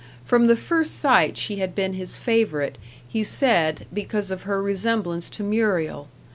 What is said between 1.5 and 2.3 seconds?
had been his